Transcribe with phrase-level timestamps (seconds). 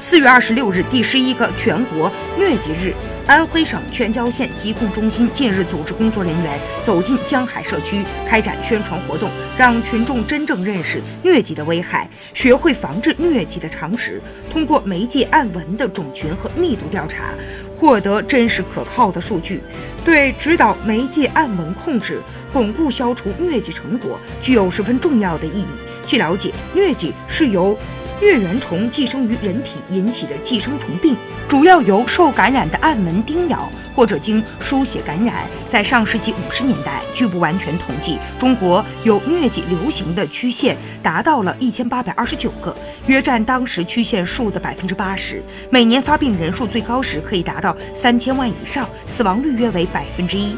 [0.00, 2.94] 四月二十六日，第十一个全国疟疾日。
[3.26, 14.22] 安徽省全椒县疾控中心近日组织工作人员走进江海社区，开展宣传活动，让群众真正认识疟疾的危害，学会防治疟疾的常识。
[14.48, 17.34] 通过媒介按闻的种群和密度调查，
[17.76, 19.60] 获得真实可靠的数据，
[20.04, 22.22] 对指导媒介按闻控制、
[22.52, 25.66] 巩固消除疟疾成果具有十分重要的意义。
[26.06, 27.76] 据了解，疟疾是由
[28.20, 31.16] 疟原虫寄生于人体引起的寄生虫病，
[31.46, 35.46] 主要由受感染的暗蚊叮咬或者经输血感染。
[35.68, 42.74] 在上世纪五十年代，据不完全统计，中国有疟疾流行的区县达到了一千八百二十九个，
[43.06, 45.40] 约占当时区县数的百分之八十。
[45.70, 50.56] 每年发病人数最高时可以达到三千万以上，死亡率约为百分之一。